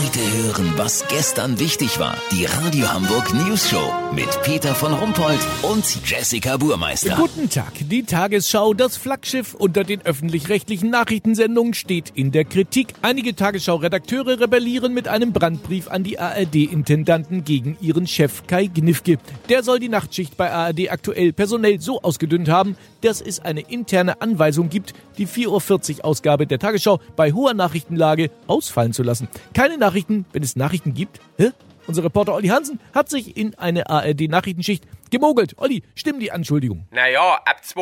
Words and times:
Heute 0.00 0.20
hören, 0.20 0.74
was 0.76 1.04
gestern 1.08 1.58
wichtig 1.58 1.98
war. 1.98 2.16
Die 2.30 2.44
Radio 2.44 2.92
Hamburg 2.92 3.34
News 3.34 3.68
Show 3.68 3.92
mit 4.14 4.28
Peter 4.44 4.72
von 4.72 4.92
Rumpold 4.92 5.40
und 5.62 5.84
Jessica 6.08 6.56
Burmeister. 6.56 7.16
Guten 7.16 7.50
Tag. 7.50 7.72
Die 7.80 8.04
Tagesschau, 8.04 8.74
das 8.74 8.96
Flaggschiff 8.96 9.54
unter 9.54 9.82
den 9.82 10.02
öffentlich-rechtlichen 10.02 10.90
Nachrichtensendungen, 10.90 11.74
steht 11.74 12.12
in 12.14 12.30
der 12.30 12.44
Kritik. 12.44 12.94
Einige 13.02 13.34
Tagesschau-Redakteure 13.34 14.38
rebellieren 14.38 14.94
mit 14.94 15.08
einem 15.08 15.32
Brandbrief 15.32 15.88
an 15.88 16.04
die 16.04 16.20
ARD-Intendanten 16.20 17.42
gegen 17.42 17.76
ihren 17.80 18.06
Chef 18.06 18.46
Kai 18.46 18.66
Gnifke. 18.66 19.18
Der 19.48 19.64
soll 19.64 19.80
die 19.80 19.88
Nachtschicht 19.88 20.36
bei 20.36 20.52
ARD 20.52 20.92
aktuell 20.92 21.32
personell 21.32 21.80
so 21.80 22.02
ausgedünnt 22.02 22.48
haben, 22.48 22.76
dass 23.00 23.20
es 23.20 23.40
eine 23.40 23.62
interne 23.62 24.20
Anweisung 24.20 24.68
gibt, 24.68 24.94
die 25.18 25.26
4.40 25.26 25.98
Uhr 25.98 26.04
Ausgabe 26.04 26.46
der 26.46 26.60
Tagesschau 26.60 27.00
bei 27.16 27.32
hoher 27.32 27.54
Nachrichtenlage 27.54 28.30
ausfallen 28.46 28.92
zu 28.92 29.02
lassen. 29.02 29.26
Keine 29.54 29.76
wenn 29.94 30.42
es 30.42 30.56
Nachrichten 30.56 30.94
gibt? 30.94 31.20
Hä? 31.36 31.52
Unser 31.86 32.04
Reporter 32.04 32.34
Olli 32.34 32.48
Hansen 32.48 32.80
hat 32.94 33.08
sich 33.08 33.36
in 33.36 33.54
eine 33.54 33.88
ARD-Nachrichtenschicht 33.88 34.84
gemogelt. 35.10 35.54
Olli, 35.56 35.82
stimmen 35.94 36.20
die 36.20 36.30
Anschuldigungen? 36.30 36.86
Naja, 36.90 37.40
ab 37.46 37.62
2.30 37.64 37.78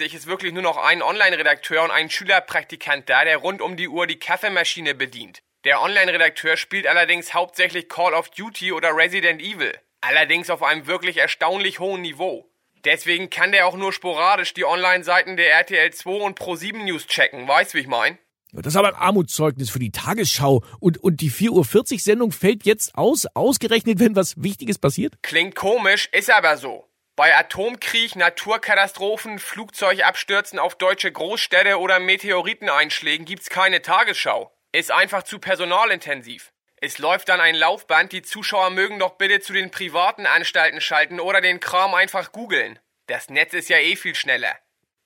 Uhr 0.00 0.14
ist 0.14 0.26
wirklich 0.26 0.54
nur 0.54 0.62
noch 0.62 0.78
ein 0.78 1.02
Online-Redakteur 1.02 1.82
und 1.84 1.90
ein 1.90 2.08
Schülerpraktikant 2.08 3.08
da, 3.10 3.24
der 3.24 3.36
rund 3.36 3.60
um 3.60 3.76
die 3.76 3.88
Uhr 3.88 4.06
die 4.06 4.18
Kaffeemaschine 4.18 4.94
bedient. 4.94 5.42
Der 5.64 5.82
Online-Redakteur 5.82 6.56
spielt 6.56 6.86
allerdings 6.86 7.34
hauptsächlich 7.34 7.88
Call 7.88 8.14
of 8.14 8.30
Duty 8.30 8.72
oder 8.72 8.96
Resident 8.96 9.42
Evil. 9.42 9.72
Allerdings 10.00 10.48
auf 10.48 10.62
einem 10.62 10.86
wirklich 10.86 11.18
erstaunlich 11.18 11.80
hohen 11.80 12.00
Niveau. 12.00 12.48
Deswegen 12.84 13.30
kann 13.30 13.52
der 13.52 13.66
auch 13.66 13.76
nur 13.76 13.92
sporadisch 13.92 14.52
die 14.52 14.64
Online-Seiten 14.64 15.36
der 15.36 15.52
RTL 15.52 15.90
2 15.90 16.10
und 16.10 16.38
Pro7 16.38 16.84
News 16.84 17.06
checken, 17.06 17.48
weißt 17.48 17.74
wie 17.74 17.80
ich 17.80 17.86
mein? 17.86 18.18
Das 18.62 18.72
ist 18.72 18.76
aber 18.76 18.88
ein 18.88 18.94
Armutszeugnis 18.94 19.70
für 19.70 19.78
die 19.78 19.90
Tagesschau. 19.90 20.62
Und, 20.80 20.98
und 20.98 21.20
die 21.20 21.30
4.40 21.30 21.92
Uhr 21.92 21.98
Sendung 21.98 22.32
fällt 22.32 22.64
jetzt 22.64 22.94
aus, 22.94 23.26
ausgerechnet, 23.34 23.98
wenn 23.98 24.16
was 24.16 24.42
Wichtiges 24.42 24.78
passiert? 24.78 25.14
Klingt 25.22 25.54
komisch, 25.54 26.08
ist 26.12 26.30
aber 26.30 26.56
so. 26.56 26.88
Bei 27.16 27.36
Atomkrieg, 27.36 28.16
Naturkatastrophen, 28.16 29.38
Flugzeugabstürzen 29.38 30.58
auf 30.58 30.74
deutsche 30.74 31.12
Großstädte 31.12 31.78
oder 31.78 32.00
Meteoriteneinschlägen 32.00 33.24
gibt's 33.24 33.50
keine 33.50 33.82
Tagesschau. 33.82 34.52
Ist 34.72 34.90
einfach 34.90 35.22
zu 35.22 35.38
personalintensiv. 35.38 36.52
Es 36.76 36.98
läuft 36.98 37.28
dann 37.28 37.40
ein 37.40 37.54
Laufband, 37.54 38.12
die 38.12 38.22
Zuschauer 38.22 38.70
mögen 38.70 38.98
doch 38.98 39.12
bitte 39.12 39.40
zu 39.40 39.52
den 39.52 39.70
privaten 39.70 40.26
Anstalten 40.26 40.80
schalten 40.80 41.20
oder 41.20 41.40
den 41.40 41.60
Kram 41.60 41.94
einfach 41.94 42.32
googeln. 42.32 42.80
Das 43.06 43.30
Netz 43.30 43.54
ist 43.54 43.68
ja 43.68 43.78
eh 43.78 43.94
viel 43.96 44.14
schneller. 44.16 44.54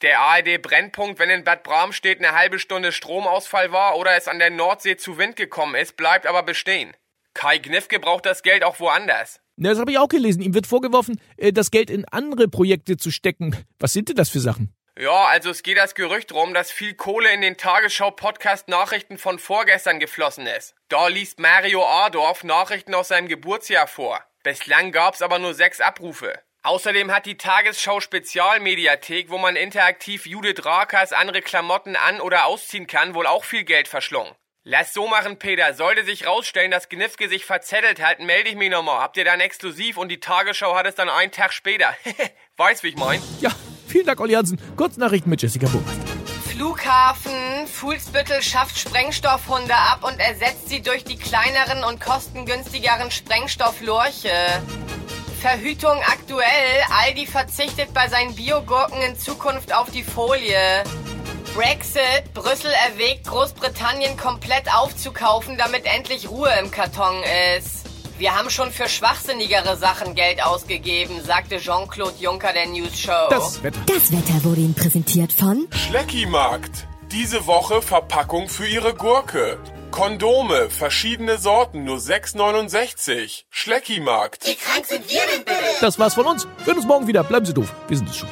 Der 0.02 0.20
ARD-Brennpunkt, 0.20 1.18
wenn 1.18 1.28
in 1.28 1.42
Bad 1.42 1.64
Bramstedt 1.64 2.18
eine 2.18 2.32
halbe 2.32 2.60
Stunde 2.60 2.92
Stromausfall 2.92 3.72
war 3.72 3.96
oder 3.96 4.16
es 4.16 4.28
an 4.28 4.38
der 4.38 4.50
Nordsee 4.50 4.96
zu 4.96 5.18
Wind 5.18 5.34
gekommen 5.34 5.74
ist, 5.74 5.96
bleibt 5.96 6.24
aber 6.24 6.44
bestehen. 6.44 6.96
Kai 7.34 7.58
Gnifke 7.58 7.98
braucht 7.98 8.24
das 8.24 8.44
Geld 8.44 8.62
auch 8.62 8.78
woanders. 8.78 9.40
Na, 9.56 9.70
das 9.70 9.80
habe 9.80 9.90
ich 9.90 9.98
auch 9.98 10.08
gelesen. 10.08 10.40
Ihm 10.40 10.54
wird 10.54 10.68
vorgeworfen, 10.68 11.20
äh, 11.36 11.52
das 11.52 11.72
Geld 11.72 11.90
in 11.90 12.04
andere 12.04 12.46
Projekte 12.46 12.96
zu 12.96 13.10
stecken. 13.10 13.56
Was 13.80 13.92
sind 13.92 14.08
denn 14.08 14.14
das 14.14 14.28
für 14.28 14.38
Sachen? 14.38 14.72
Ja, 14.96 15.24
also 15.26 15.50
es 15.50 15.64
geht 15.64 15.78
das 15.78 15.96
Gerücht 15.96 16.32
rum, 16.32 16.54
dass 16.54 16.70
viel 16.70 16.94
Kohle 16.94 17.32
in 17.32 17.40
den 17.40 17.56
Tagesschau-Podcast-Nachrichten 17.56 19.18
von 19.18 19.40
vorgestern 19.40 19.98
geflossen 19.98 20.46
ist. 20.46 20.76
Da 20.88 21.08
liest 21.08 21.40
Mario 21.40 21.84
Adorf 21.84 22.44
Nachrichten 22.44 22.94
aus 22.94 23.08
seinem 23.08 23.26
Geburtsjahr 23.26 23.88
vor. 23.88 24.20
Bislang 24.44 24.92
gab's 24.92 25.22
aber 25.22 25.40
nur 25.40 25.54
sechs 25.54 25.80
Abrufe. 25.80 26.40
Außerdem 26.68 27.10
hat 27.12 27.24
die 27.24 27.38
Tagesschau 27.38 27.98
Spezialmediathek, 28.00 29.30
wo 29.30 29.38
man 29.38 29.56
interaktiv 29.56 30.26
Judith 30.26 30.66
Rakers 30.66 31.14
andere 31.14 31.40
Klamotten 31.40 31.96
an- 31.96 32.20
oder 32.20 32.44
ausziehen 32.44 32.86
kann, 32.86 33.14
wohl 33.14 33.26
auch 33.26 33.44
viel 33.44 33.64
Geld 33.64 33.88
verschlungen. 33.88 34.34
Lass 34.64 34.92
so 34.92 35.08
machen, 35.08 35.38
Peter. 35.38 35.72
Sollte 35.72 36.04
sich 36.04 36.26
rausstellen, 36.26 36.70
dass 36.70 36.90
Gnifke 36.90 37.30
sich 37.30 37.46
verzettelt 37.46 38.02
hat, 38.02 38.20
melde 38.20 38.50
ich 38.50 38.54
mich 38.54 38.68
nochmal. 38.68 39.00
Habt 39.00 39.16
ihr 39.16 39.24
dann 39.24 39.40
exklusiv 39.40 39.96
und 39.96 40.10
die 40.10 40.20
Tagesschau 40.20 40.76
hat 40.76 40.84
es 40.84 40.94
dann 40.94 41.08
einen 41.08 41.32
Tag 41.32 41.54
später. 41.54 41.96
Weißt, 42.58 42.82
wie 42.82 42.88
ich 42.88 42.96
mein? 42.96 43.22
Ja, 43.40 43.50
vielen 43.86 44.04
Dank, 44.04 44.20
Olli 44.20 44.34
Hansen. 44.34 44.60
Kurznachrichten 44.76 45.30
mit 45.30 45.40
Jessica 45.40 45.68
Burmeister. 45.68 46.04
Flughafen. 46.50 47.66
Fuhlsbüttel 47.66 48.42
schafft 48.42 48.78
Sprengstoffhunde 48.78 49.74
ab 49.74 50.04
und 50.04 50.20
ersetzt 50.20 50.68
sie 50.68 50.82
durch 50.82 51.04
die 51.04 51.16
kleineren 51.16 51.82
und 51.84 51.98
kostengünstigeren 51.98 53.10
Sprengstofflorche. 53.10 54.28
Verhütung 55.38 55.96
aktuell. 56.06 56.82
Aldi 56.90 57.26
verzichtet 57.26 57.94
bei 57.94 58.08
seinen 58.08 58.34
Biogurken 58.34 59.00
in 59.02 59.16
Zukunft 59.16 59.72
auf 59.72 59.90
die 59.90 60.02
Folie. 60.02 60.82
Brexit. 61.54 62.32
Brüssel 62.34 62.72
erwägt, 62.90 63.26
Großbritannien 63.26 64.16
komplett 64.16 64.72
aufzukaufen, 64.74 65.56
damit 65.56 65.86
endlich 65.86 66.28
Ruhe 66.28 66.50
im 66.60 66.70
Karton 66.70 67.22
ist. 67.56 67.86
Wir 68.18 68.36
haben 68.36 68.50
schon 68.50 68.72
für 68.72 68.88
schwachsinnigere 68.88 69.76
Sachen 69.76 70.16
Geld 70.16 70.44
ausgegeben, 70.44 71.22
sagte 71.24 71.58
Jean-Claude 71.58 72.16
Juncker 72.18 72.52
der 72.52 72.66
News 72.66 72.98
Show. 72.98 73.28
Das 73.30 73.62
Wetter. 73.62 73.78
Das 73.86 74.10
Wetter 74.10 74.42
wurde 74.44 74.60
Ihnen 74.60 74.74
präsentiert 74.74 75.32
von 75.32 75.68
Schleckimarkt. 75.70 76.88
Diese 77.12 77.46
Woche 77.46 77.80
Verpackung 77.80 78.48
für 78.48 78.66
Ihre 78.66 78.92
Gurke. 78.92 79.58
Kondome, 79.98 80.70
verschiedene 80.70 81.38
Sorten, 81.38 81.82
nur 81.82 81.96
6,69. 81.96 83.46
Schleckimarkt. 83.50 84.46
Das 85.80 85.98
war's 85.98 86.14
von 86.14 86.24
uns. 86.24 86.46
Wir 86.58 86.66
hören 86.66 86.76
uns 86.76 86.86
morgen 86.86 87.08
wieder. 87.08 87.24
Bleiben 87.24 87.44
Sie 87.44 87.52
doof. 87.52 87.74
Wir 87.88 87.96
sind 87.96 88.08
es 88.08 88.18
schon. 88.18 88.28